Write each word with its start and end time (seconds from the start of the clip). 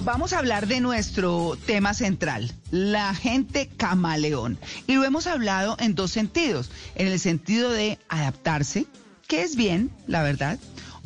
Vamos 0.00 0.32
a 0.32 0.38
hablar 0.38 0.66
de 0.66 0.80
nuestro 0.80 1.56
tema 1.66 1.94
central, 1.94 2.50
la 2.70 3.14
gente 3.14 3.68
camaleón. 3.76 4.58
Y 4.86 4.94
lo 4.94 5.04
hemos 5.04 5.26
hablado 5.26 5.76
en 5.78 5.94
dos 5.94 6.10
sentidos. 6.10 6.70
En 6.94 7.06
el 7.06 7.20
sentido 7.20 7.70
de 7.70 7.98
adaptarse, 8.08 8.86
que 9.28 9.42
es 9.42 9.54
bien, 9.54 9.90
la 10.06 10.22
verdad, 10.22 10.58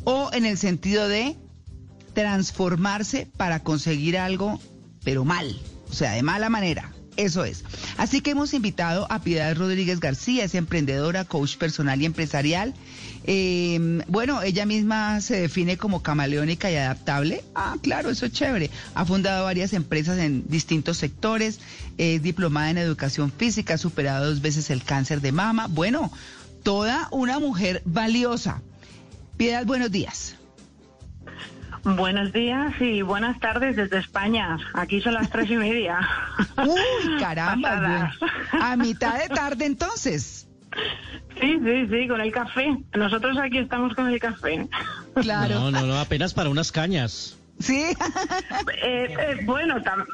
o 0.03 0.29
en 0.33 0.45
el 0.45 0.57
sentido 0.57 1.07
de 1.07 1.35
transformarse 2.13 3.27
para 3.37 3.59
conseguir 3.59 4.17
algo, 4.17 4.59
pero 5.03 5.25
mal, 5.25 5.61
o 5.91 5.93
sea, 5.93 6.13
de 6.13 6.23
mala 6.23 6.49
manera. 6.49 6.91
Eso 7.17 7.43
es. 7.43 7.65
Así 7.97 8.21
que 8.21 8.31
hemos 8.31 8.53
invitado 8.53 9.05
a 9.11 9.19
Piedad 9.19 9.55
Rodríguez 9.55 9.99
García, 9.99 10.45
es 10.45 10.55
emprendedora, 10.55 11.25
coach 11.25 11.57
personal 11.57 12.01
y 12.01 12.05
empresarial. 12.05 12.73
Eh, 13.29 14.01
bueno, 14.07 14.41
ella 14.41 14.65
misma 14.65 15.19
se 15.19 15.41
define 15.41 15.77
como 15.77 16.01
camaleónica 16.01 16.71
y 16.71 16.75
adaptable. 16.75 17.43
Ah, 17.53 17.75
claro, 17.81 18.09
eso 18.09 18.25
es 18.25 18.31
chévere. 18.31 18.69
Ha 18.95 19.05
fundado 19.05 19.43
varias 19.43 19.73
empresas 19.73 20.17
en 20.17 20.47
distintos 20.47 20.97
sectores, 20.97 21.59
es 21.97 22.23
diplomada 22.23 22.71
en 22.71 22.77
educación 22.77 23.31
física, 23.31 23.73
ha 23.73 23.77
superado 23.77 24.29
dos 24.29 24.41
veces 24.41 24.69
el 24.69 24.81
cáncer 24.81 25.19
de 25.19 25.33
mama. 25.33 25.67
Bueno, 25.67 26.09
toda 26.63 27.09
una 27.11 27.39
mujer 27.39 27.81
valiosa. 27.83 28.61
Piedad, 29.35 29.65
buenos 29.65 29.91
días. 29.91 30.37
Buenos 31.83 32.31
días 32.33 32.73
y 32.81 33.01
buenas 33.01 33.39
tardes 33.39 33.75
desde 33.75 33.99
España. 33.99 34.57
Aquí 34.73 35.01
son 35.01 35.13
las 35.13 35.29
tres 35.29 35.49
y 35.49 35.55
media. 35.55 35.99
Uy, 36.65 37.19
caramba. 37.19 38.13
A 38.51 38.75
mitad 38.77 39.19
de 39.19 39.29
tarde 39.29 39.65
entonces. 39.65 40.46
Sí, 41.39 41.59
sí, 41.63 41.87
sí, 41.89 42.07
con 42.07 42.19
el 42.21 42.31
café. 42.31 42.77
Nosotros 42.95 43.37
aquí 43.37 43.59
estamos 43.59 43.93
con 43.95 44.07
el 44.07 44.19
café. 44.19 44.67
Claro. 45.15 45.55
No, 45.59 45.71
no, 45.71 45.85
no, 45.85 45.99
apenas 45.99 46.33
para 46.33 46.49
unas 46.49 46.71
cañas. 46.71 47.37
Sí. 47.59 47.83
Eh, 47.83 47.95
eh, 48.83 49.37
bueno, 49.45 49.77
tam- 49.83 50.05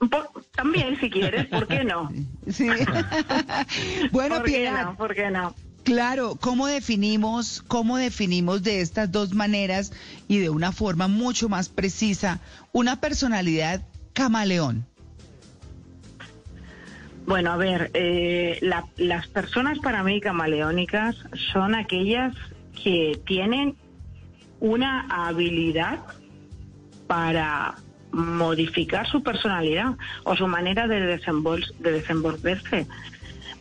un 0.00 0.08
po- 0.08 0.30
también 0.54 0.98
si 1.00 1.10
quieres, 1.10 1.46
¿por 1.46 1.66
qué 1.66 1.82
no? 1.84 2.10
Sí. 2.48 2.68
bueno, 4.12 4.36
¿Por 4.36 4.44
qué 4.46 4.70
no? 4.70 4.96
¿Por 4.96 5.14
qué 5.14 5.30
no? 5.30 5.54
claro, 5.84 6.36
¿cómo 6.40 6.68
definimos, 6.68 7.60
cómo 7.66 7.96
definimos 7.96 8.62
de 8.62 8.80
estas 8.82 9.10
dos 9.10 9.34
maneras 9.34 9.92
y 10.28 10.38
de 10.38 10.48
una 10.48 10.70
forma 10.70 11.08
mucho 11.08 11.48
más 11.48 11.68
precisa 11.68 12.38
una 12.70 13.00
personalidad 13.00 13.82
camaleón? 14.12 14.86
Bueno, 17.26 17.52
a 17.52 17.56
ver, 17.56 17.90
eh, 17.94 18.58
la- 18.62 18.84
las 18.96 19.28
personas 19.28 19.78
para 19.78 20.02
mí 20.02 20.20
camaleónicas 20.20 21.16
son 21.52 21.74
aquellas 21.74 22.34
que 22.82 23.20
tienen 23.26 23.76
una 24.60 25.06
habilidad 25.08 26.00
para 27.06 27.74
modificar 28.12 29.06
su 29.08 29.22
personalidad 29.22 29.94
o 30.24 30.36
su 30.36 30.46
manera 30.46 30.86
de, 30.88 31.18
desenvol- 31.18 31.72
de 31.78 31.92
desenvolverse. 31.92 32.86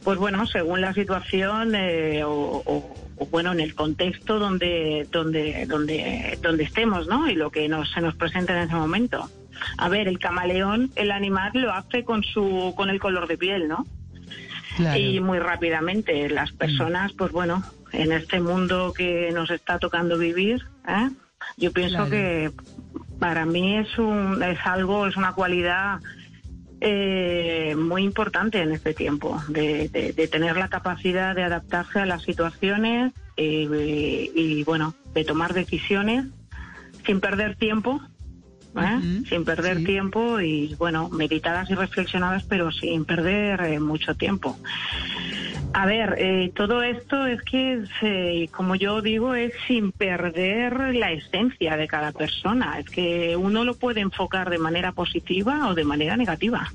Pues 0.03 0.17
bueno, 0.17 0.45
según 0.47 0.81
la 0.81 0.93
situación 0.93 1.75
eh, 1.75 2.23
o, 2.23 2.31
o- 2.65 2.97
o, 3.17 3.25
bueno, 3.27 3.51
en 3.51 3.59
el 3.59 3.75
contexto 3.75 4.39
donde, 4.39 5.07
donde, 5.11 5.65
donde, 5.67 6.39
donde 6.41 6.63
estemos, 6.63 7.07
¿no? 7.07 7.29
Y 7.29 7.35
lo 7.35 7.51
que 7.51 7.69
nos, 7.69 7.91
se 7.91 8.01
nos 8.01 8.15
presenta 8.15 8.53
en 8.57 8.67
ese 8.67 8.75
momento. 8.75 9.29
A 9.77 9.89
ver, 9.89 10.07
el 10.07 10.19
camaleón, 10.19 10.91
el 10.95 11.11
animal 11.11 11.51
lo 11.53 11.71
hace 11.73 12.03
con 12.03 12.23
su, 12.23 12.73
con 12.75 12.89
el 12.89 12.99
color 12.99 13.27
de 13.27 13.37
piel, 13.37 13.67
¿no? 13.67 13.85
Claro. 14.77 14.99
Y 14.99 15.19
muy 15.19 15.39
rápidamente 15.39 16.29
las 16.29 16.51
personas, 16.51 17.11
pues 17.13 17.31
bueno, 17.31 17.63
en 17.91 18.11
este 18.11 18.39
mundo 18.39 18.93
que 18.95 19.31
nos 19.33 19.49
está 19.51 19.79
tocando 19.79 20.17
vivir, 20.17 20.65
¿eh? 20.87 21.09
yo 21.57 21.71
pienso 21.73 21.95
Claro. 22.07 22.09
que 22.11 22.51
para 23.19 23.45
mí 23.45 23.77
es 23.77 23.97
un, 23.97 24.41
es 24.43 24.59
algo, 24.65 25.07
es 25.07 25.17
una 25.17 25.33
cualidad 25.33 25.99
eh, 26.79 27.75
muy 27.77 28.03
importante 28.03 28.61
en 28.61 28.71
este 28.71 28.93
tiempo, 28.93 29.39
de, 29.49 29.89
de- 29.89 30.13
de 30.13 30.27
tener 30.27 30.57
la 30.57 30.67
capacidad 30.69 31.35
de 31.35 31.43
adaptarse 31.43 31.99
a 31.99 32.05
las 32.05 32.23
situaciones 32.23 33.13
eh, 33.37 34.31
y 34.33 34.63
bueno, 34.63 34.95
de 35.13 35.23
tomar 35.23 35.53
decisiones 35.53 36.25
sin 37.05 37.19
perder 37.19 37.55
tiempo. 37.55 38.01
¿Eh? 38.75 39.23
Sin 39.29 39.43
perder 39.45 39.79
sí. 39.79 39.83
tiempo 39.85 40.39
y 40.39 40.75
bueno, 40.75 41.09
meditadas 41.09 41.69
y 41.69 41.75
reflexionadas, 41.75 42.43
pero 42.47 42.71
sin 42.71 43.05
perder 43.05 43.61
eh, 43.61 43.79
mucho 43.79 44.15
tiempo. 44.15 44.57
A 45.73 45.85
ver, 45.85 46.15
eh, 46.17 46.51
todo 46.53 46.83
esto 46.83 47.25
es 47.25 47.41
que, 47.43 47.83
se- 47.99 48.49
como 48.51 48.75
yo 48.75 49.01
digo, 49.01 49.35
es 49.35 49.53
sin 49.67 49.91
perder 49.93 50.95
la 50.95 51.11
esencia 51.13 51.77
de 51.77 51.87
cada 51.87 52.11
persona. 52.11 52.77
Es 52.79 52.89
que 52.89 53.37
uno 53.37 53.63
lo 53.63 53.75
puede 53.75 54.01
enfocar 54.01 54.49
de 54.49 54.57
manera 54.57 54.91
positiva 54.91 55.69
o 55.69 55.73
de 55.73 55.85
manera 55.85 56.17
negativa. 56.17 56.71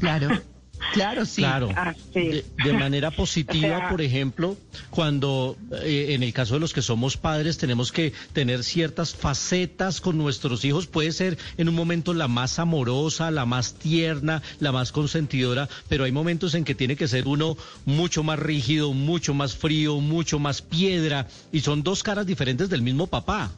Claro. 0.00 0.28
Claro, 0.92 1.24
sí. 1.24 1.42
Claro. 1.42 1.68
Así. 1.76 1.98
De, 2.14 2.44
de 2.64 2.72
manera 2.72 3.10
positiva, 3.16 3.76
O 3.76 3.78
sea- 3.80 3.88
por 3.88 4.00
ejemplo, 4.02 4.56
cuando 4.90 5.56
eh, 5.82 6.08
en 6.10 6.22
el 6.22 6.32
caso 6.32 6.54
de 6.54 6.60
los 6.60 6.72
que 6.72 6.82
somos 6.82 7.16
padres 7.16 7.58
tenemos 7.58 7.92
que 7.92 8.12
tener 8.32 8.64
ciertas 8.64 9.14
facetas 9.14 10.00
con 10.00 10.18
nuestros 10.18 10.64
hijos, 10.64 10.86
puede 10.86 11.12
ser 11.12 11.38
en 11.56 11.68
un 11.68 11.74
momento 11.74 12.14
la 12.14 12.28
más 12.28 12.58
amorosa, 12.58 13.30
la 13.30 13.46
más 13.46 13.74
tierna, 13.74 14.42
la 14.58 14.72
más 14.72 14.92
consentidora, 14.92 15.68
pero 15.88 16.04
hay 16.04 16.12
momentos 16.12 16.54
en 16.54 16.64
que 16.64 16.74
tiene 16.74 16.96
que 16.96 17.08
ser 17.08 17.26
uno 17.28 17.56
mucho 17.84 18.22
más 18.22 18.38
rígido, 18.38 18.92
mucho 18.92 19.34
más 19.34 19.56
frío, 19.56 20.00
mucho 20.00 20.38
más 20.38 20.62
piedra, 20.62 21.26
y 21.52 21.60
son 21.60 21.82
dos 21.82 22.02
caras 22.02 22.26
diferentes 22.26 22.68
del 22.68 22.82
mismo 22.82 23.06
papá. 23.06 23.50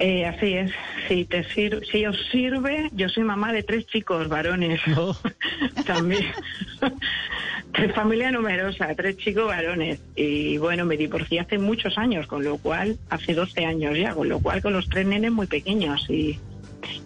Eh, 0.00 0.24
así 0.24 0.54
es. 0.54 0.72
Si 1.08 1.26
te 1.26 1.44
sir 1.44 1.82
si 1.92 2.06
os 2.06 2.16
sirve, 2.32 2.88
yo 2.92 3.10
soy 3.10 3.22
mamá 3.22 3.52
de 3.52 3.62
tres 3.62 3.86
chicos 3.86 4.28
varones. 4.28 4.80
También. 5.86 6.24
Tres 7.72 7.94
familia 7.94 8.32
numerosa, 8.32 8.92
tres 8.96 9.16
chicos 9.18 9.46
varones. 9.46 10.00
Y 10.16 10.58
bueno, 10.58 10.84
me 10.84 10.96
divorcié 10.96 11.38
hace 11.38 11.56
muchos 11.56 11.98
años, 11.98 12.26
con 12.26 12.42
lo 12.42 12.58
cual, 12.58 12.98
hace 13.10 13.32
12 13.32 13.64
años 13.64 13.96
ya, 13.96 14.12
con 14.12 14.28
lo 14.28 14.40
cual 14.40 14.60
con 14.60 14.72
los 14.72 14.88
tres 14.88 15.06
nenes 15.06 15.30
muy 15.30 15.46
pequeños. 15.46 16.04
Y, 16.10 16.40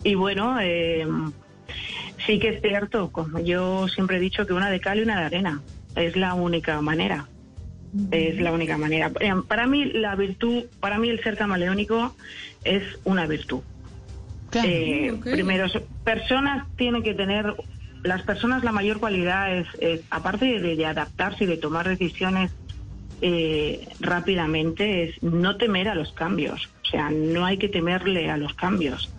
y 0.05 0.15
bueno, 0.15 0.59
eh, 0.63 1.07
sí 2.25 2.39
que 2.39 2.49
es 2.49 2.63
cierto, 2.63 3.13
como 3.13 3.41
yo 3.41 3.89
siempre 3.89 4.17
he 4.17 4.21
dicho, 4.21 4.47
que 4.47 4.55
una 4.55 4.71
de 4.71 4.81
cal 4.81 5.01
y 5.01 5.03
una 5.03 5.19
de 5.21 5.27
arena. 5.27 5.61
Es 5.97 6.17
la 6.17 6.33
única 6.33 6.81
manera. 6.81 7.27
Es 8.11 8.41
la 8.41 8.53
única 8.53 8.77
manera. 8.77 9.13
Eh, 9.21 9.33
Para 9.47 9.67
mí, 9.67 9.85
la 9.85 10.17
virtud, 10.17 10.65
para 10.81 10.99
mí 10.99 11.09
el 11.09 11.23
ser 11.23 11.37
camaleónico 11.37 12.15
es 12.65 12.83
una 13.05 13.27
virtud. 13.27 13.61
Claro. 14.51 14.69
Eh, 14.69 15.13
ok. 15.13 15.31
Primero, 15.31 15.69
so- 15.69 15.85
personas 16.05 16.67
tienen 16.77 17.03
que 17.03 17.15
tener, 17.15 17.55
las 18.03 18.23
personas 18.23 18.65
la 18.65 18.73
mayor 18.73 18.99
cualidad 18.99 19.57
es, 19.57 19.67
es, 19.81 20.01
aparte 20.11 20.59
de, 20.61 20.75
de 20.77 20.87
adaptarse 20.87 21.45
y 21.45 21.47
de 21.47 21.57
tomar 21.57 21.89
decisiones 21.89 22.51
eh, 23.23 23.87
rápidamente, 24.01 25.05
es 25.05 25.23
no 25.23 25.57
temer 25.57 25.89
a 25.89 25.95
los 25.95 26.13
cambios. 26.13 26.69
O 26.85 26.87
sea, 26.91 27.11
no 27.11 27.45
hay 27.47 27.59
que 27.59 27.69
temerle 27.69 28.31
a 28.31 28.37
los 28.37 28.55
cambios. 28.55 29.11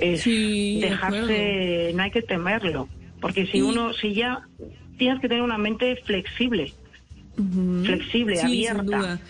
Es 0.00 0.22
Sí, 0.22 0.80
de 0.80 0.90
dejarse, 0.90 1.92
no 1.94 2.02
hay 2.02 2.10
que 2.10 2.22
temerlo. 2.22 2.88
Porque 3.20 3.46
si 3.46 3.58
Y- 3.58 3.62
uno, 3.62 3.92
si 3.94 4.14
ya 4.14 4.42
tienes 4.96 5.20
que 5.20 5.28
tener 5.28 5.42
una 5.42 5.58
mente 5.58 5.96
flexible, 6.04 6.72
Flexible, 7.84 8.36
Sí, 8.36 8.42
abierta. 8.66 8.82
sin 8.82 8.86
duda. 8.86 9.20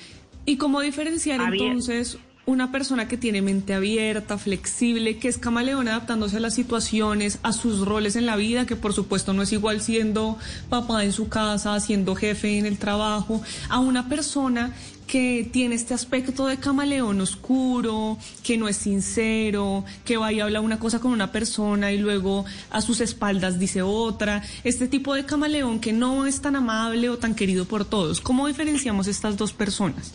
¿Y 0.44 0.56
cómo 0.56 0.80
diferenciar 0.80 1.40
Abier- 1.40 1.62
entonces 1.68 2.18
una 2.44 2.70
persona 2.70 3.08
que 3.08 3.16
tiene 3.16 3.42
mente 3.42 3.74
abierta, 3.74 4.38
flexible, 4.38 5.18
que 5.18 5.26
es 5.26 5.36
camaleón 5.36 5.88
adaptándose 5.88 6.36
a 6.36 6.40
las 6.40 6.54
situaciones, 6.54 7.40
a 7.42 7.52
sus 7.52 7.84
roles 7.84 8.14
en 8.14 8.24
la 8.24 8.36
vida, 8.36 8.66
que 8.66 8.76
por 8.76 8.92
supuesto 8.92 9.32
no 9.32 9.42
es 9.42 9.52
igual 9.52 9.80
siendo 9.80 10.38
papá 10.68 11.02
en 11.02 11.10
su 11.12 11.28
casa, 11.28 11.80
siendo 11.80 12.14
jefe 12.14 12.56
en 12.58 12.64
el 12.66 12.78
trabajo, 12.78 13.42
a 13.68 13.80
una 13.80 14.08
persona 14.08 14.72
que 15.06 15.48
tiene 15.52 15.74
este 15.74 15.94
aspecto 15.94 16.46
de 16.46 16.58
camaleón 16.58 17.20
oscuro, 17.20 18.18
que 18.42 18.56
no 18.58 18.68
es 18.68 18.76
sincero, 18.76 19.84
que 20.04 20.16
va 20.16 20.32
y 20.32 20.40
habla 20.40 20.60
una 20.60 20.78
cosa 20.78 21.00
con 21.00 21.12
una 21.12 21.32
persona 21.32 21.92
y 21.92 21.98
luego 21.98 22.44
a 22.70 22.80
sus 22.80 23.00
espaldas 23.00 23.58
dice 23.58 23.82
otra, 23.82 24.42
este 24.64 24.88
tipo 24.88 25.14
de 25.14 25.24
camaleón 25.24 25.80
que 25.80 25.92
no 25.92 26.26
es 26.26 26.40
tan 26.40 26.56
amable 26.56 27.08
o 27.08 27.18
tan 27.18 27.34
querido 27.34 27.64
por 27.66 27.84
todos. 27.84 28.20
¿Cómo 28.20 28.46
diferenciamos 28.46 29.06
estas 29.06 29.36
dos 29.36 29.52
personas? 29.52 30.14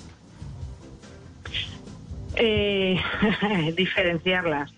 eh, 2.35 2.99
diferenciarlas. 3.75 4.71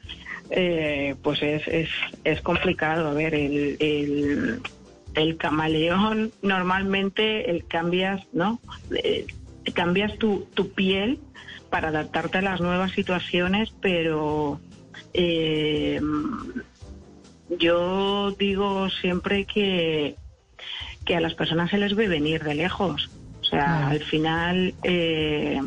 eh, 0.49 1.15
pues 1.23 1.41
es, 1.41 1.89
es, 2.23 2.41
complicado. 2.41 3.09
A 3.09 3.13
ver, 3.13 3.33
el, 3.33 3.77
el, 3.79 4.61
el 5.15 5.37
camaleón 5.37 6.31
normalmente 6.41 7.49
el 7.49 7.65
cambias, 7.65 8.21
¿no? 8.33 8.59
Eh, 9.03 9.25
cambias 9.71 10.17
tu, 10.17 10.47
tu 10.53 10.71
piel 10.71 11.19
para 11.69 11.87
adaptarte 11.89 12.39
a 12.39 12.41
las 12.41 12.61
nuevas 12.61 12.91
situaciones, 12.91 13.71
pero 13.81 14.59
eh, 15.13 15.99
yo 17.49 18.31
digo 18.31 18.89
siempre 18.89 19.45
que, 19.45 20.15
que 21.05 21.15
a 21.15 21.21
las 21.21 21.33
personas 21.33 21.69
se 21.69 21.77
les 21.77 21.95
ve 21.95 22.07
venir 22.07 22.43
de 22.43 22.55
lejos. 22.55 23.09
O 23.41 23.45
sea, 23.45 23.87
al 23.89 24.01
final, 24.01 24.73
eh, 24.83 25.61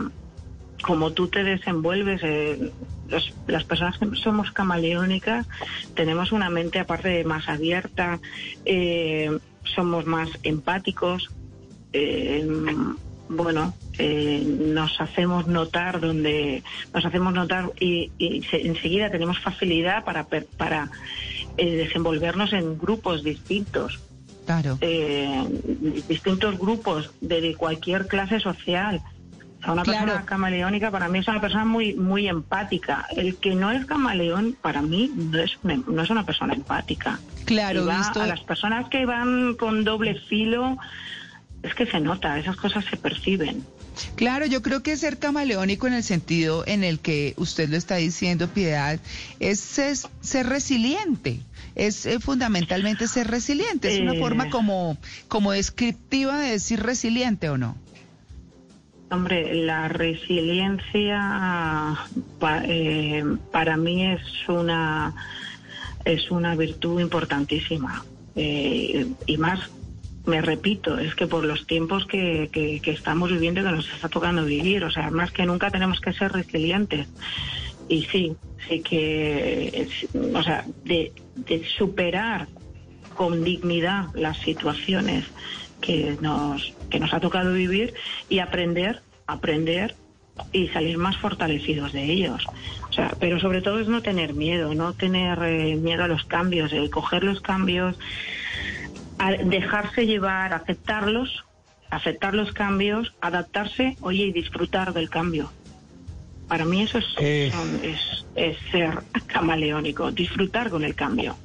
como 0.82 1.12
tú 1.12 1.28
te 1.28 1.44
desenvuelves, 1.44 2.20
eh, 2.24 2.72
los- 3.08 3.32
las 3.46 3.64
personas 3.64 3.98
que 3.98 4.06
somos 4.16 4.50
camaleónicas 4.50 5.46
tenemos 5.94 6.32
una 6.32 6.50
mente 6.50 6.78
aparte 6.80 7.08
de 7.08 7.24
más 7.24 7.48
abierta, 7.48 8.20
eh, 8.64 9.30
somos 9.62 10.06
más 10.06 10.28
empáticos, 10.42 11.30
bueno, 13.28 13.74
eh, 13.98 14.42
nos 14.46 15.00
hacemos 15.00 15.46
notar 15.46 16.00
donde 16.00 16.62
nos 16.94 17.04
hacemos 17.04 17.32
notar 17.34 17.72
y, 17.80 18.10
y 18.18 18.42
se- 18.44 18.66
enseguida 18.66 19.10
tenemos 19.10 19.38
facilidad 19.40 20.04
para 20.04 20.26
para 20.56 20.90
eh, 21.56 21.70
desenvolvernos 21.76 22.52
en 22.52 22.78
grupos 22.78 23.22
distintos 23.24 23.98
Claro. 24.44 24.78
eh, 24.80 25.44
distintos 26.08 26.56
grupos 26.58 27.10
de, 27.20 27.54
cualquier 27.56 28.06
clase 28.06 28.38
social. 28.38 29.00
O 29.58 29.62
sea, 29.64 29.72
una 29.72 29.82
Claro. 29.82 30.04
persona 30.06 30.24
camaleónica 30.24 30.90
para 30.92 31.08
mí 31.08 31.18
es 31.18 31.26
una 31.26 31.40
persona 31.40 31.64
muy 31.64 31.94
muy 31.94 32.28
empática. 32.28 33.06
El 33.16 33.36
que 33.38 33.56
no 33.56 33.72
es 33.72 33.84
camaleón 33.86 34.56
para 34.62 34.82
mí 34.82 35.10
no 35.16 35.40
es 35.40 35.58
una, 35.64 35.80
no 35.88 36.00
es 36.02 36.10
una 36.10 36.24
persona 36.24 36.54
empática. 36.54 37.18
Claro, 37.44 37.82
Y 37.82 37.86
va 37.86 37.96
visto- 37.98 38.22
a 38.22 38.26
las 38.28 38.40
personas 38.42 38.88
que 38.88 39.04
van 39.04 39.54
con 39.54 39.82
doble 39.82 40.14
filo 40.14 40.76
es 41.66 41.74
que 41.74 41.86
se 41.86 42.00
nota, 42.00 42.38
esas 42.38 42.56
cosas 42.56 42.84
se 42.84 42.96
perciben. 42.96 43.64
Claro, 44.14 44.46
yo 44.46 44.62
creo 44.62 44.82
que 44.82 44.96
ser 44.96 45.18
camaleónico 45.18 45.86
en 45.86 45.94
el 45.94 46.02
sentido 46.02 46.64
en 46.66 46.84
el 46.84 47.00
que 47.00 47.34
usted 47.36 47.68
lo 47.68 47.76
está 47.76 47.96
diciendo, 47.96 48.48
Piedad, 48.48 48.98
es, 49.40 49.78
es 49.78 50.08
ser 50.20 50.46
resiliente. 50.46 51.40
Es 51.74 52.06
eh, 52.06 52.20
fundamentalmente 52.20 53.08
ser 53.08 53.28
resiliente. 53.28 53.94
Es 53.94 54.00
una 54.00 54.14
Eh. 54.14 54.18
forma 54.18 54.48
como, 54.50 54.96
como 55.28 55.52
descriptiva 55.52 56.38
de 56.40 56.52
decir 56.52 56.82
resiliente 56.82 57.48
o 57.50 57.58
no. 57.58 57.76
Hombre, 59.10 59.54
la 59.54 59.88
resiliencia 59.88 61.96
pa- 62.40 62.62
eh, 62.64 63.24
para 63.52 63.76
mí 63.76 64.06
es 64.06 64.20
una 64.48 65.14
es 66.04 66.30
una 66.30 66.54
virtud 66.54 67.00
importantísima 67.00 68.04
Eh, 68.38 69.06
y 69.26 69.38
más 69.38 69.58
me 70.26 70.42
repito 70.42 70.98
es 70.98 71.14
que 71.14 71.26
por 71.26 71.44
los 71.44 71.66
tiempos 71.66 72.04
que, 72.06 72.48
que- 72.52 72.80
que 72.80 72.90
estamos 72.90 73.30
viviendo 73.30 73.62
que 73.62 73.70
nos 73.70 73.88
está 73.92 74.08
tocando 74.08 74.44
vivir 74.44 74.84
o 74.84 74.90
sea 74.90 75.10
más 75.10 75.30
que 75.30 75.46
nunca 75.46 75.70
tenemos 75.70 76.00
que 76.00 76.12
ser 76.12 76.32
resilientes. 76.32 77.06
Y 77.88 78.02
sí 78.10 78.36
sí 78.68 78.82
que 78.82 79.88
o 80.34 80.42
sea 80.42 80.64
de, 80.84 81.12
de 81.36 81.64
superar 81.78 82.48
con 83.14 83.44
dignidad 83.44 84.06
las 84.14 84.36
situaciones 84.38 85.24
que 85.80 86.16
nos 86.20 86.74
que 86.90 86.98
nos 87.00 87.12
ha 87.14 87.20
tocado 87.20 87.52
vivir 87.52 87.94
y 88.28 88.40
aprender 88.40 89.02
aprender 89.26 89.96
y 90.52 90.68
salir 90.68 90.98
más 90.98 91.16
fortalecidos 91.18 91.92
de 91.92 92.04
ellos. 92.04 92.42
O 92.90 92.92
sea 92.92 93.14
pero 93.20 93.38
sobre 93.38 93.62
todo 93.62 93.78
es 93.78 93.88
no 93.88 94.02
tener 94.02 94.34
miedo 94.34 94.74
no 94.74 94.92
tener 94.94 95.38
eh, 95.44 95.76
miedo 95.76 96.02
a 96.04 96.08
los 96.08 96.24
cambios 96.24 96.72
el 96.72 96.90
coger 96.90 97.22
los 97.24 97.40
cambios 97.40 97.96
a 99.18 99.32
dejarse 99.32 100.06
llevar 100.06 100.52
aceptarlos 100.52 101.44
aceptar 101.90 102.34
los 102.34 102.52
cambios 102.52 103.14
adaptarse 103.20 103.96
oye 104.00 104.24
y 104.24 104.32
disfrutar 104.32 104.92
del 104.92 105.08
cambio 105.10 105.52
para 106.48 106.64
mí 106.64 106.82
eso 106.82 106.98
es, 106.98 107.04
Eh. 107.18 107.50
son- 107.52 107.80
es, 107.84 108.26
es 108.34 108.56
ser 108.70 108.98
camaleónico 109.26 110.10
disfrutar 110.12 110.70
con 110.70 110.84
el 110.84 110.94
cambio 110.94 111.36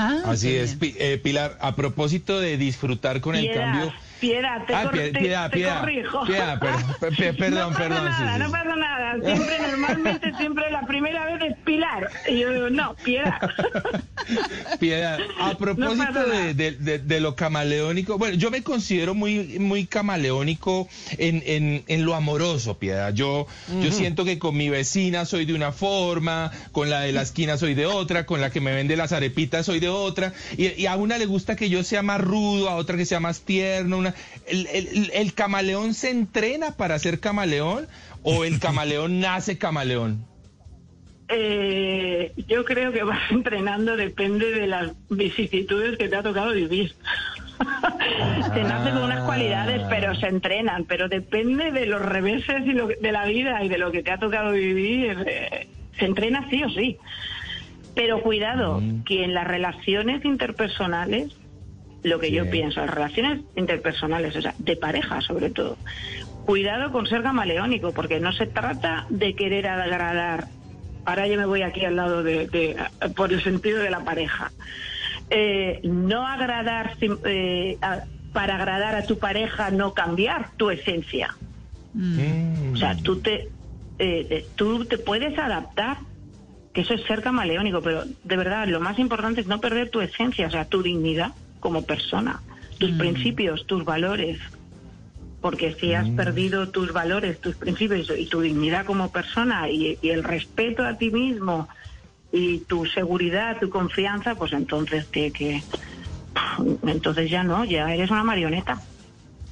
Ah, 0.00 0.20
Así 0.26 0.54
es, 0.54 0.78
eh, 0.80 1.18
Pilar. 1.20 1.58
A 1.60 1.74
propósito 1.74 2.38
de 2.38 2.56
disfrutar 2.56 3.20
con 3.20 3.34
el 3.34 3.52
cambio. 3.52 3.92
Piedad, 4.20 4.64
te, 4.66 4.74
Ah, 4.74 4.82
cor- 4.84 4.92
pie- 4.94 5.12
te- 5.12 5.18
piedad, 5.20 5.50
te 5.50 5.56
piedad, 5.56 5.80
corrijo. 5.80 6.24
piedad, 6.26 6.58
perdón, 6.58 6.82
pe- 7.00 7.10
pe- 7.12 7.32
perdón, 7.34 7.60
no 7.60 7.68
pasa 7.78 7.78
perdón, 7.88 8.04
Nada, 8.04 8.34
sí, 8.36 8.42
no 8.42 8.50
pasa 8.50 8.76
nada. 8.76 9.14
Siempre, 9.24 9.58
normalmente, 9.70 10.32
siempre 10.36 10.70
la 10.70 10.86
primera 10.86 11.24
vez 11.26 11.42
es 11.52 11.56
Pilar. 11.64 12.10
Y 12.28 12.40
yo, 12.40 12.70
no, 12.70 12.94
Piedad. 13.04 13.38
Piedad, 14.78 15.18
a 15.40 15.56
propósito 15.56 16.26
de- 16.54 16.54
de- 16.72 16.98
de 16.98 17.20
lo 17.20 17.34
camaleónico, 17.34 18.18
bueno, 18.18 18.36
yo 18.36 18.50
me 18.50 18.62
considero 18.62 19.14
muy, 19.14 19.58
muy 19.58 19.86
camaleónico 19.86 20.88
en, 21.16 21.42
en, 21.46 21.84
en 21.86 22.04
lo 22.04 22.14
amoroso, 22.14 22.78
Piedad. 22.78 23.12
Yo, 23.14 23.46
yo 23.80 23.90
siento 23.92 24.24
que 24.24 24.38
con 24.38 24.56
mi 24.56 24.68
vecina 24.68 25.24
soy 25.24 25.44
de 25.44 25.54
una 25.54 25.72
forma, 25.72 26.50
con 26.72 26.90
la 26.90 27.00
de 27.00 27.12
la 27.12 27.22
esquina 27.22 27.56
soy 27.56 27.74
de 27.74 27.86
otra, 27.86 28.26
con 28.26 28.40
la 28.40 28.50
que 28.50 28.60
me 28.60 28.74
vende 28.74 28.96
las 28.96 29.12
arepitas 29.12 29.66
soy 29.66 29.80
de 29.80 29.88
otra, 29.88 30.32
y, 30.56 30.68
y 30.80 30.86
a 30.86 30.96
una 30.96 31.16
le 31.18 31.26
gusta 31.26 31.56
que 31.56 31.68
yo 31.70 31.82
sea 31.82 32.02
más 32.02 32.20
rudo, 32.20 32.68
a 32.68 32.74
otra 32.76 32.96
que 32.96 33.06
sea 33.06 33.20
más 33.20 33.40
tierno. 33.40 33.96
Una, 33.98 34.07
el, 34.46 34.66
el- 34.66 35.10
el 35.12 35.34
camaleón 35.34 35.94
se 35.94 36.10
entrena 36.10 36.72
para 36.76 36.98
ser 36.98 37.20
camaleón 37.20 37.86
o 38.22 38.44
el 38.44 38.58
camaleón 38.60 39.20
nace 39.20 39.58
camaleón? 39.58 40.24
Eh, 41.30 42.32
yo 42.48 42.64
creo 42.64 42.90
que 42.92 43.02
vas 43.02 43.20
entrenando 43.30 43.96
depende 43.96 44.50
de 44.50 44.66
las 44.66 44.92
vicisitudes 45.10 45.98
que 45.98 46.08
te 46.08 46.16
ha 46.16 46.22
tocado 46.22 46.52
vivir. 46.52 46.94
se 48.54 48.62
nace 48.62 48.90
con 48.92 49.02
unas 49.04 49.24
cualidades, 49.24 49.82
pero 49.90 50.14
se 50.14 50.26
entrenan. 50.28 50.84
Pero 50.84 51.08
depende 51.08 51.70
de 51.72 51.86
los 51.86 52.00
reveses 52.00 52.64
y 52.64 52.72
lo 52.72 52.86
de 52.86 53.12
la 53.12 53.26
vida 53.26 53.62
y 53.62 53.68
de 53.68 53.78
lo 53.78 53.90
que 53.92 54.02
te 54.02 54.10
ha 54.10 54.18
tocado 54.18 54.52
vivir. 54.52 55.24
eh, 55.26 55.68
se 55.98 56.04
entrena 56.06 56.48
sí 56.48 56.62
o 56.62 56.70
sí. 56.70 56.96
Pero 57.94 58.22
cuidado, 58.22 58.80
que 59.04 59.24
en 59.24 59.34
las 59.34 59.44
relaciones 59.46 60.24
interpersonales, 60.24 61.32
lo 62.02 62.18
que 62.18 62.30
yo 62.30 62.48
pienso, 62.50 62.80
las 62.80 62.90
relaciones 62.94 63.40
interpersonales, 63.56 64.36
o 64.36 64.42
sea, 64.42 64.54
de 64.58 64.76
pareja 64.76 65.20
sobre 65.20 65.50
todo, 65.50 65.76
cuidado 66.46 66.92
con 66.92 67.06
ser 67.06 67.22
camaleónico, 67.22 67.92
porque 67.92 68.20
no 68.20 68.32
se 68.32 68.46
trata 68.46 69.04
de 69.08 69.34
querer 69.34 69.66
agradar. 69.66 70.48
Ahora 71.04 71.26
yo 71.26 71.36
me 71.38 71.46
voy 71.46 71.62
aquí 71.62 71.84
al 71.84 71.96
lado 71.96 72.22
de, 72.22 72.46
de- 72.46 72.76
por 73.16 73.32
el 73.32 73.42
sentido 73.42 73.80
de 73.80 73.90
la 73.90 74.04
pareja. 74.04 74.52
Eh, 75.30 75.80
no 75.82 76.26
agradar 76.26 76.96
eh, 77.24 77.78
a- 77.82 78.04
para 78.32 78.56
agradar 78.56 78.94
a 78.94 79.06
tu 79.06 79.18
pareja, 79.18 79.70
no 79.70 79.92
cambiar 79.94 80.50
tu 80.56 80.70
esencia. 80.70 81.34
Mm. 81.92 82.72
O 82.74 82.76
sea, 82.76 82.96
tú 82.96 83.20
te, 83.20 83.34
eh, 83.98 84.26
eh, 84.30 84.46
tú 84.54 84.84
te 84.84 84.98
puedes 84.98 85.36
adaptar, 85.38 85.98
que 86.72 86.82
eso 86.82 86.94
es 86.94 87.02
ser 87.04 87.22
camaleónico, 87.22 87.82
pero 87.82 88.04
de 88.22 88.36
verdad 88.36 88.68
lo 88.68 88.80
más 88.80 88.98
importante 88.98 89.40
es 89.40 89.46
no 89.46 89.60
perder 89.60 89.90
tu 89.90 90.00
esencia, 90.00 90.46
o 90.46 90.50
sea, 90.50 90.64
tu 90.66 90.82
dignidad 90.82 91.32
como 91.60 91.82
persona, 91.82 92.42
tus 92.78 92.92
principios, 92.92 93.66
tus 93.66 93.84
valores. 93.84 94.38
Porque 95.40 95.74
si 95.80 95.94
has 95.94 96.08
perdido 96.10 96.68
tus 96.70 96.92
valores, 96.92 97.40
tus 97.40 97.54
principios 97.56 98.10
y 98.16 98.26
tu 98.26 98.40
dignidad 98.40 98.84
como 98.84 99.10
persona 99.10 99.68
y, 99.70 99.98
y 100.02 100.10
el 100.10 100.24
respeto 100.24 100.84
a 100.84 100.98
ti 100.98 101.10
mismo 101.10 101.68
y 102.32 102.58
tu 102.60 102.86
seguridad, 102.86 103.58
tu 103.58 103.70
confianza, 103.70 104.34
pues 104.34 104.52
entonces 104.52 105.06
que, 105.06 105.32
que 105.32 105.62
entonces 106.86 107.30
ya 107.30 107.42
no, 107.42 107.64
ya 107.64 107.94
eres 107.94 108.10
una 108.10 108.24
marioneta. 108.24 108.82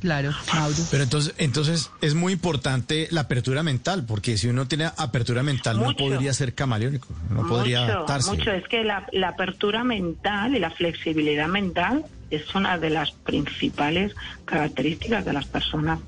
Claro, 0.06 0.30
Mauro. 0.54 0.76
Pero 0.88 1.02
entonces, 1.02 1.34
entonces 1.36 1.90
es 2.00 2.14
muy 2.14 2.32
importante 2.32 3.08
la 3.10 3.22
apertura 3.22 3.64
mental, 3.64 4.04
porque 4.06 4.38
si 4.38 4.46
uno 4.46 4.68
tiene 4.68 4.84
apertura 4.84 5.42
mental 5.42 5.78
no 5.78 5.86
Mucho. 5.86 6.04
podría 6.04 6.32
ser 6.32 6.54
camaleónico, 6.54 7.08
no 7.28 7.44
podría 7.48 7.80
mucho, 7.80 7.92
adaptarse. 7.92 8.30
Mucho, 8.30 8.52
es 8.52 8.68
que 8.68 8.84
la, 8.84 9.04
la 9.10 9.30
apertura 9.30 9.82
mental 9.82 10.54
y 10.54 10.60
la 10.60 10.70
flexibilidad 10.70 11.48
mental 11.48 12.04
es 12.30 12.54
una 12.54 12.78
de 12.78 12.90
las 12.90 13.10
principales 13.10 14.14
características 14.44 15.24
de 15.24 15.32
las 15.32 15.46
personas 15.46 15.98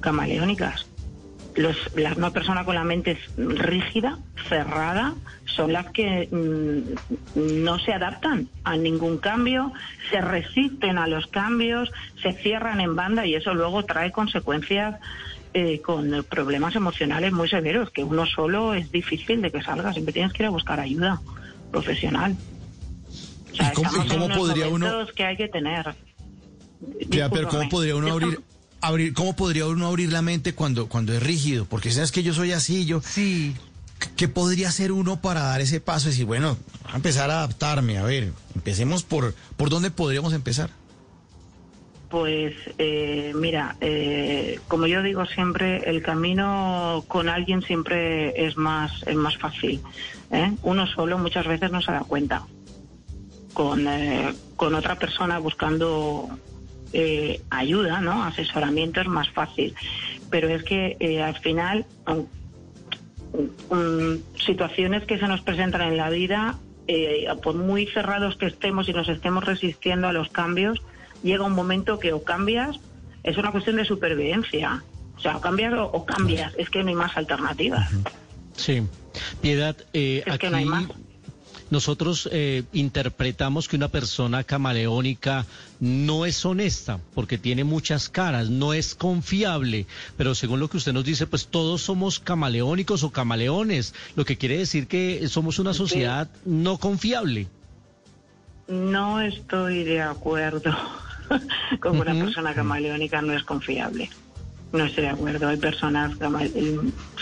camaleónicas. 0.00 0.86
Los, 1.54 1.76
las 1.94 2.16
una 2.16 2.30
persona 2.30 2.64
con 2.64 2.74
la 2.74 2.84
mente 2.84 3.18
rígida, 3.36 4.18
cerrada, 4.48 5.14
son 5.44 5.72
las 5.72 5.90
que 5.90 6.28
mm, 6.32 7.60
no 7.64 7.78
se 7.78 7.92
adaptan 7.92 8.48
a 8.64 8.76
ningún 8.76 9.18
cambio, 9.18 9.70
se 10.10 10.20
resisten 10.22 10.96
a 10.96 11.06
los 11.06 11.26
cambios, 11.26 11.90
se 12.22 12.32
cierran 12.34 12.80
en 12.80 12.96
banda 12.96 13.26
y 13.26 13.34
eso 13.34 13.52
luego 13.52 13.84
trae 13.84 14.10
consecuencias 14.12 14.98
eh, 15.52 15.80
con 15.82 16.24
problemas 16.30 16.74
emocionales 16.74 17.32
muy 17.32 17.48
severos, 17.48 17.90
que 17.90 18.02
uno 18.02 18.24
solo 18.24 18.72
es 18.72 18.90
difícil 18.90 19.42
de 19.42 19.50
que 19.50 19.60
salga, 19.62 19.92
siempre 19.92 20.14
tienes 20.14 20.32
que 20.32 20.44
ir 20.44 20.46
a 20.46 20.50
buscar 20.50 20.80
ayuda 20.80 21.20
profesional. 21.70 22.34
O 23.52 23.54
sea, 23.54 23.72
¿Y 23.72 23.74
cómo- 23.74 23.88
estamos 23.88 24.06
y 24.06 24.08
cómo 24.08 24.24
en 24.24 24.30
unos 24.32 24.38
podría 24.38 24.68
uno- 24.68 25.06
que 25.14 25.24
hay 25.26 25.36
que 25.36 25.48
tener. 25.48 25.94
Ya, 27.08 27.28
pero 27.28 27.48
¿cómo 27.48 27.68
podría 27.68 27.94
uno 27.96 28.10
abrir, 28.10 28.40
abrir, 28.82 29.14
cómo 29.14 29.34
podría 29.34 29.66
uno 29.66 29.86
abrir 29.86 30.12
la 30.12 30.20
mente 30.22 30.54
cuando, 30.54 30.88
cuando 30.88 31.14
es 31.14 31.22
rígido? 31.22 31.64
Porque 31.64 31.90
sabes 31.90 32.12
que 32.12 32.22
yo 32.22 32.34
soy 32.34 32.52
así, 32.52 32.84
yo, 32.84 33.00
Sí. 33.00 33.54
¿qué 34.16 34.28
podría 34.28 34.68
hacer 34.68 34.92
uno 34.92 35.20
para 35.20 35.42
dar 35.42 35.60
ese 35.60 35.80
paso 35.80 36.08
y 36.08 36.10
decir, 36.10 36.26
bueno, 36.26 36.58
a 36.84 36.96
empezar 36.96 37.30
a 37.30 37.38
adaptarme? 37.38 37.98
A 37.98 38.04
ver, 38.04 38.32
empecemos 38.54 39.02
por, 39.04 39.34
¿por 39.56 39.70
dónde 39.70 39.90
podríamos 39.90 40.32
empezar? 40.34 40.70
Pues 42.10 42.52
eh, 42.76 43.32
mira, 43.34 43.76
eh, 43.80 44.60
como 44.68 44.86
yo 44.86 45.02
digo 45.02 45.24
siempre, 45.24 45.88
el 45.88 46.02
camino 46.02 47.04
con 47.08 47.30
alguien 47.30 47.62
siempre 47.62 48.44
es 48.46 48.58
más, 48.58 48.92
es 49.06 49.16
más 49.16 49.38
fácil. 49.38 49.80
¿eh? 50.30 50.52
Uno 50.62 50.86
solo 50.86 51.16
muchas 51.16 51.46
veces 51.46 51.70
no 51.70 51.80
se 51.80 51.90
da 51.92 52.00
cuenta. 52.00 52.42
Con, 53.54 53.86
con 54.56 54.74
otra 54.74 54.98
persona 54.98 55.38
buscando 55.38 56.28
ayuda, 57.50 58.00
¿no? 58.00 58.24
Asesoramiento 58.24 59.00
es 59.00 59.08
más 59.08 59.30
fácil. 59.30 59.74
Pero 60.30 60.48
es 60.48 60.62
que 60.64 61.22
al 61.24 61.38
final, 61.38 61.86
situaciones 64.36 65.04
que 65.04 65.18
se 65.18 65.28
nos 65.28 65.40
presentan 65.42 65.82
en 65.82 65.96
la 65.96 66.10
vida, 66.10 66.58
por 67.42 67.54
muy 67.54 67.86
cerrados 67.86 68.36
que 68.36 68.46
estemos 68.46 68.88
y 68.88 68.92
nos 68.92 69.08
estemos 69.08 69.44
resistiendo 69.44 70.08
a 70.08 70.12
los 70.12 70.28
cambios, 70.30 70.82
llega 71.22 71.44
un 71.44 71.52
momento 71.52 71.98
que 71.98 72.12
o 72.12 72.22
cambias, 72.22 72.78
es 73.22 73.36
una 73.36 73.52
cuestión 73.52 73.76
de 73.76 73.84
supervivencia. 73.84 74.82
O 75.16 75.20
sea, 75.20 75.36
o 75.36 75.40
cambias 75.40 75.74
o, 75.76 76.04
cambias, 76.04 76.52
es 76.58 76.68
que 76.68 76.82
no 76.82 76.88
hay 76.88 76.94
más 76.94 77.16
alternativas. 77.16 77.88
Sí. 78.56 78.82
Piedad, 79.40 79.76
eh, 79.92 80.22
es 80.26 80.32
aquí 80.32 80.38
que 80.38 80.50
no 80.50 80.56
hay 80.56 80.64
más. 80.64 80.86
Nosotros 81.72 82.28
eh, 82.30 82.64
interpretamos 82.74 83.66
que 83.66 83.76
una 83.76 83.88
persona 83.88 84.44
camaleónica 84.44 85.46
no 85.80 86.26
es 86.26 86.44
honesta 86.44 87.00
porque 87.14 87.38
tiene 87.38 87.64
muchas 87.64 88.10
caras, 88.10 88.50
no 88.50 88.74
es 88.74 88.94
confiable, 88.94 89.86
pero 90.18 90.34
según 90.34 90.60
lo 90.60 90.68
que 90.68 90.76
usted 90.76 90.92
nos 90.92 91.04
dice, 91.04 91.26
pues 91.26 91.46
todos 91.46 91.80
somos 91.80 92.20
camaleónicos 92.20 93.04
o 93.04 93.10
camaleones, 93.10 93.94
lo 94.16 94.26
que 94.26 94.36
quiere 94.36 94.58
decir 94.58 94.86
que 94.86 95.26
somos 95.28 95.58
una 95.58 95.72
sociedad 95.72 96.28
no 96.44 96.76
confiable. 96.76 97.48
No 98.68 99.22
estoy 99.22 99.84
de 99.84 100.02
acuerdo. 100.02 100.76
como 101.80 102.02
una 102.02 102.12
persona 102.12 102.52
camaleónica 102.52 103.22
no 103.22 103.32
es 103.32 103.44
confiable. 103.44 104.10
No 104.72 104.84
estoy 104.84 105.04
de 105.04 105.10
acuerdo. 105.10 105.48
Hay 105.48 105.58
personas 105.58 106.12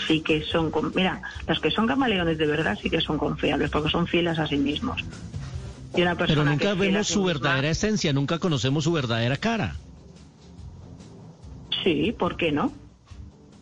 sí 0.07 0.21
que 0.21 0.41
son. 0.43 0.71
Mira, 0.95 1.21
las 1.47 1.59
que 1.59 1.71
son 1.71 1.87
camaleones 1.87 2.37
de 2.37 2.47
verdad 2.47 2.77
sí 2.81 2.89
que 2.89 3.01
son 3.01 3.17
confiables 3.17 3.69
porque 3.69 3.89
son 3.89 4.07
fieles 4.07 4.39
a 4.39 4.47
sí 4.47 4.57
mismos. 4.57 5.03
Y 5.95 6.01
una 6.01 6.15
persona 6.15 6.41
Pero 6.41 6.51
nunca 6.51 6.73
vemos 6.73 7.07
su 7.07 7.23
verdadera 7.23 7.69
esencia, 7.69 8.13
nunca 8.13 8.39
conocemos 8.39 8.85
su 8.85 8.93
verdadera 8.93 9.35
cara. 9.35 9.75
Sí, 11.83 12.15
¿por 12.17 12.37
qué 12.37 12.51
no? 12.51 12.71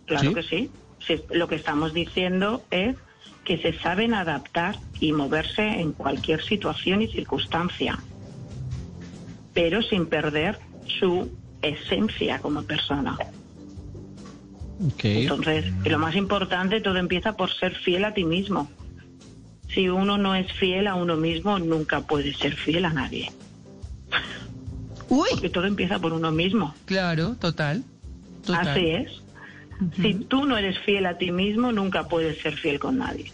Claro 0.05 0.33
que 0.33 0.43
sí. 0.43 0.69
Lo 1.31 1.47
que 1.47 1.55
estamos 1.55 1.93
diciendo 1.93 2.61
es 2.69 2.95
que 3.43 3.57
se 3.57 3.73
saben 3.79 4.13
adaptar 4.13 4.75
y 4.99 5.11
moverse 5.11 5.63
en 5.63 5.93
cualquier 5.93 6.43
situación 6.43 7.01
y 7.01 7.07
circunstancia 7.07 7.97
pero 9.59 9.81
sin 9.81 10.05
perder 10.05 10.57
su 10.99 11.29
esencia 11.61 12.39
como 12.39 12.63
persona. 12.63 13.17
Entonces, 14.79 15.65
lo 15.85 15.99
más 15.99 16.15
importante, 16.15 16.79
todo 16.79 16.97
empieza 16.97 17.35
por 17.35 17.51
ser 17.51 17.75
fiel 17.75 18.05
a 18.05 18.13
ti 18.13 18.23
mismo. 18.23 18.69
Si 19.73 19.89
uno 19.89 20.17
no 20.17 20.35
es 20.35 20.51
fiel 20.53 20.87
a 20.87 20.95
uno 20.95 21.17
mismo, 21.17 21.59
nunca 21.59 22.01
puede 22.01 22.33
ser 22.33 22.55
fiel 22.55 22.85
a 22.85 22.93
nadie. 22.93 23.31
Uy. 25.09 25.27
Porque 25.31 25.49
todo 25.49 25.65
empieza 25.65 25.99
por 25.99 26.13
uno 26.13 26.31
mismo. 26.31 26.73
Claro, 26.85 27.35
total. 27.35 27.83
Así 28.47 28.87
es. 28.87 29.11
Si 29.95 30.13
tú 30.13 30.45
no 30.45 30.57
eres 30.57 30.77
fiel 30.79 31.05
a 31.05 31.17
ti 31.17 31.31
mismo, 31.31 31.71
nunca 31.71 32.07
puedes 32.07 32.41
ser 32.41 32.55
fiel 32.55 32.79
con 32.79 32.97
nadie. 32.97 33.31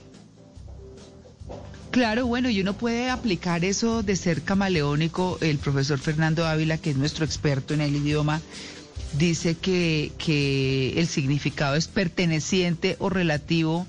Claro, 1.92 2.28
bueno, 2.28 2.50
y 2.50 2.60
uno 2.60 2.74
puede 2.74 3.10
aplicar 3.10 3.64
eso 3.64 4.04
de 4.04 4.16
ser 4.18 4.42
camaleónico. 4.42 5.38
El 5.42 5.58
profesor 5.58 5.98
Fernando 5.98 6.46
Ávila, 6.46 6.78
que 6.78 6.90
es 6.90 6.98
nuestro 6.98 7.24
experto 7.24 7.74
en 7.74 7.82
el 7.82 7.96
idioma, 7.96 8.42
dice 9.18 9.56
que, 9.56 10.12
que 10.18 11.00
el 11.00 11.08
significado 11.08 11.75
es 11.75 11.88
perteneciente 11.88 12.96
o 13.00 13.10
relativo 13.10 13.88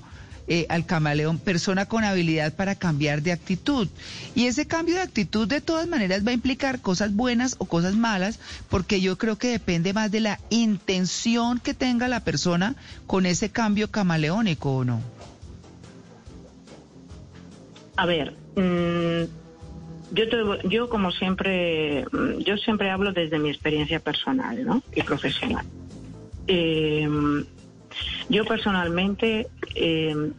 eh, 0.49 0.65
al 0.69 0.85
camaleón, 0.85 1.39
persona 1.39 1.87
con 1.87 2.05
habilidad 2.05 2.53
para 2.53 2.75
cambiar 2.75 3.21
de 3.21 3.33
actitud. 3.33 3.89
Y 4.33 4.45
ese 4.45 4.65
cambio 4.65 4.95
de 4.95 5.01
actitud 5.01 5.45
de 5.45 5.59
todas 5.59 5.87
maneras 5.87 6.25
va 6.25 6.31
a 6.31 6.35
implicar 6.35 6.79
cosas 6.79 7.13
buenas 7.13 7.55
o 7.57 7.65
cosas 7.65 7.95
malas, 7.95 8.39
porque 8.69 9.01
yo 9.01 9.17
creo 9.17 9.37
que 9.37 9.49
depende 9.49 9.91
más 9.91 10.09
de 10.09 10.21
la 10.21 10.39
intención 10.49 11.59
que 11.59 11.73
tenga 11.73 12.07
la 12.07 12.21
persona 12.21 12.77
con 13.07 13.25
ese 13.25 13.49
cambio 13.49 13.91
camaleónico 13.91 14.71
o 14.77 14.85
no. 14.85 15.01
A 17.97 18.05
ver, 18.05 18.33
mm, 18.55 19.46
yo, 20.11 20.61
yo 20.63 20.89
como 20.89 21.11
siempre, 21.11 22.05
yo 22.39 22.57
siempre 22.57 22.89
hablo 22.89 23.11
desde 23.11 23.39
mi 23.39 23.49
experiencia 23.49 23.99
personal 23.99 24.65
¿no? 24.65 24.83
y 24.95 25.03
profesional. 25.03 25.65
Em, 26.47 27.45
yo 28.29 28.45
personalmente, 28.45 29.47
em, 29.75 30.33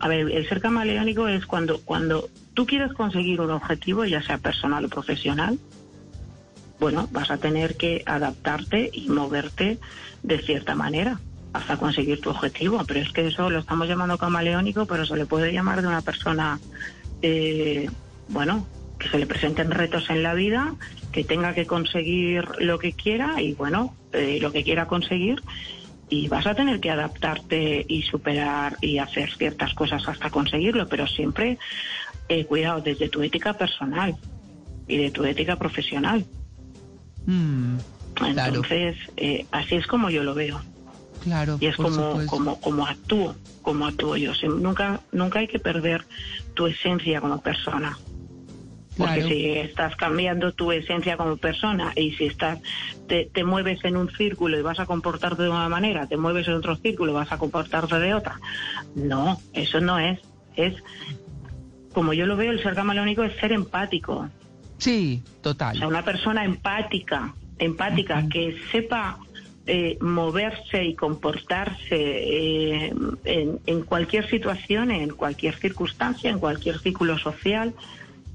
a 0.00 0.08
ver, 0.08 0.30
el 0.30 0.48
ser 0.48 0.60
camaleónico 0.60 1.28
es 1.28 1.46
cuando, 1.46 1.80
cuando 1.80 2.28
tú 2.54 2.66
quieres 2.66 2.92
conseguir 2.92 3.40
un 3.40 3.50
objetivo, 3.50 4.04
ya 4.04 4.22
sea 4.22 4.38
personal 4.38 4.84
o 4.84 4.88
profesional, 4.88 5.58
bueno, 6.80 7.08
vas 7.10 7.30
a 7.30 7.38
tener 7.38 7.76
que 7.76 8.02
adaptarte 8.06 8.90
y 8.92 9.08
moverte 9.08 9.78
de 10.22 10.38
cierta 10.38 10.74
manera 10.74 11.20
hasta 11.52 11.76
conseguir 11.76 12.20
tu 12.20 12.30
objetivo. 12.30 12.82
Pero 12.86 13.00
es 13.00 13.12
que 13.12 13.26
eso 13.26 13.50
lo 13.50 13.58
estamos 13.58 13.88
llamando 13.88 14.18
camaleónico, 14.18 14.86
pero 14.86 15.04
se 15.04 15.16
le 15.16 15.26
puede 15.26 15.52
llamar 15.52 15.82
de 15.82 15.88
una 15.88 16.02
persona, 16.02 16.60
eh, 17.22 17.90
bueno, 18.28 18.66
que 18.98 19.08
se 19.08 19.18
le 19.18 19.26
presenten 19.26 19.70
retos 19.70 20.10
en 20.10 20.22
la 20.22 20.34
vida, 20.34 20.74
que 21.12 21.24
tenga 21.24 21.54
que 21.54 21.66
conseguir 21.66 22.48
lo 22.58 22.78
que 22.78 22.92
quiera 22.92 23.40
y, 23.40 23.54
bueno, 23.54 23.94
eh, 24.12 24.38
lo 24.40 24.52
que 24.52 24.64
quiera 24.64 24.86
conseguir. 24.86 25.42
Y 26.10 26.28
vas 26.28 26.46
a 26.46 26.54
tener 26.54 26.80
que 26.80 26.90
adaptarte 26.90 27.84
y 27.86 28.02
superar 28.02 28.76
y 28.80 28.98
hacer 28.98 29.34
ciertas 29.36 29.74
cosas 29.74 30.08
hasta 30.08 30.30
conseguirlo, 30.30 30.88
pero 30.88 31.06
siempre, 31.06 31.58
eh, 32.28 32.44
cuidado, 32.46 32.80
desde 32.80 33.08
tu 33.08 33.22
ética 33.22 33.52
personal 33.54 34.16
y 34.86 34.96
de 34.96 35.10
tu 35.10 35.24
ética 35.24 35.56
profesional. 35.56 36.24
Mm, 37.26 37.76
Entonces, 38.26 38.96
así 39.52 39.76
es 39.76 39.86
como 39.86 40.10
yo 40.10 40.24
lo 40.24 40.34
veo. 40.34 40.60
Claro, 41.22 41.58
y 41.60 41.66
es 41.66 41.76
como, 41.76 42.24
como, 42.26 42.60
como 42.60 42.86
actúo, 42.86 43.34
como 43.62 43.86
actúo 43.86 44.16
yo. 44.16 44.32
nunca, 44.48 45.00
nunca 45.12 45.40
hay 45.40 45.48
que 45.48 45.58
perder 45.58 46.06
tu 46.54 46.66
esencia 46.66 47.20
como 47.20 47.40
persona. 47.40 47.98
Porque 48.98 49.22
si 49.22 49.50
estás 49.52 49.96
cambiando 49.96 50.52
tu 50.52 50.72
esencia 50.72 51.16
como 51.16 51.36
persona 51.36 51.92
y 51.94 52.12
si 52.12 52.26
estás 52.26 52.58
te, 53.06 53.30
te, 53.32 53.44
mueves 53.44 53.84
en 53.84 53.96
un 53.96 54.10
círculo 54.10 54.58
y 54.58 54.62
vas 54.62 54.80
a 54.80 54.86
comportarte 54.86 55.44
de 55.44 55.48
una 55.48 55.68
manera, 55.68 56.06
te 56.06 56.16
mueves 56.16 56.48
en 56.48 56.54
otro 56.54 56.76
círculo 56.76 57.12
y 57.12 57.14
vas 57.14 57.30
a 57.32 57.38
comportarte 57.38 57.98
de 57.98 58.12
otra. 58.12 58.40
No, 58.94 59.40
eso 59.52 59.80
no 59.80 59.98
es. 59.98 60.18
Es, 60.56 60.74
como 61.92 62.12
yo 62.12 62.26
lo 62.26 62.36
veo, 62.36 62.50
el 62.50 62.62
ser 62.62 62.74
camaleónico 62.74 63.22
es 63.22 63.34
ser 63.38 63.52
empático. 63.52 64.28
Sí, 64.78 65.22
total. 65.40 65.76
O 65.76 65.78
sea, 65.78 65.88
una 65.88 66.04
persona 66.04 66.44
empática, 66.44 67.34
empática, 67.58 68.28
que 68.28 68.60
sepa 68.70 69.18
eh, 69.70 69.98
moverse 70.00 70.82
y 70.82 70.94
comportarse 70.94 71.90
eh, 71.90 72.92
en, 73.66 73.82
cualquier 73.82 74.28
situación, 74.30 74.90
en 74.90 75.10
cualquier 75.10 75.56
circunstancia, 75.56 76.30
en 76.30 76.38
cualquier 76.38 76.78
círculo 76.78 77.18
social, 77.18 77.74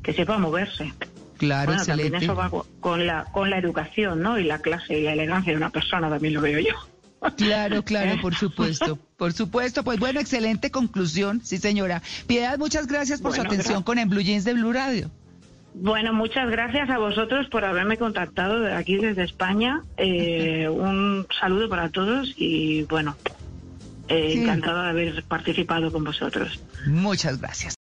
que 0.03 0.13
sepa 0.13 0.37
moverse. 0.37 0.93
Claro, 1.37 1.71
bueno, 1.71 1.85
también 1.85 2.15
eso 2.15 2.35
va 2.35 2.51
con 2.79 3.07
la, 3.07 3.25
con 3.25 3.49
la 3.49 3.57
educación, 3.57 4.21
¿no? 4.21 4.37
Y 4.37 4.43
la 4.43 4.59
clase 4.59 4.99
y 4.99 5.03
la 5.03 5.13
elegancia 5.13 5.51
de 5.51 5.57
una 5.57 5.69
persona, 5.69 6.09
también 6.09 6.33
lo 6.33 6.41
veo 6.41 6.59
yo. 6.59 6.75
Claro, 7.37 7.83
claro, 7.83 8.11
¿Eh? 8.11 8.19
por 8.21 8.35
supuesto, 8.35 8.99
por 9.15 9.31
supuesto. 9.31 9.85
Pues 9.85 9.97
bueno, 9.97 10.19
excelente 10.19 10.71
conclusión, 10.71 11.39
sí 11.41 11.57
señora. 11.57 12.01
Piedad, 12.27 12.57
muchas 12.57 12.85
gracias 12.85 13.21
por 13.21 13.33
su 13.33 13.39
atención 13.39 13.81
con 13.81 13.97
el 13.97 14.09
Blue 14.09 14.19
Jeans 14.19 14.43
de 14.43 14.53
Blue 14.53 14.73
Radio. 14.73 15.09
Bueno, 15.73 16.13
muchas 16.13 16.49
gracias 16.49 16.89
a 16.89 16.97
vosotros 16.97 17.47
por 17.47 17.63
haberme 17.63 17.97
contactado 17.97 18.59
de 18.59 18.73
aquí 18.73 18.97
desde 18.97 19.23
España. 19.23 19.81
Eh, 19.95 20.67
un 20.69 21.25
saludo 21.39 21.69
para 21.69 21.89
todos 21.89 22.33
y 22.37 22.83
bueno, 22.83 23.15
eh, 24.07 24.31
sí. 24.33 24.41
encantado 24.41 24.83
de 24.83 24.89
haber 24.89 25.23
participado 25.23 25.91
con 25.91 26.03
vosotros. 26.03 26.59
Muchas 26.85 27.39
gracias. 27.39 27.72